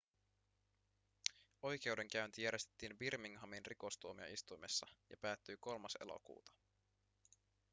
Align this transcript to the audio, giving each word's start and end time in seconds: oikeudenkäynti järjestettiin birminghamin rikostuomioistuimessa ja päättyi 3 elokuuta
oikeudenkäynti 1.61 2.41
järjestettiin 2.41 2.97
birminghamin 2.97 3.65
rikostuomioistuimessa 3.65 4.87
ja 5.09 5.17
päättyi 5.17 5.57
3 5.59 5.87
elokuuta 5.99 6.51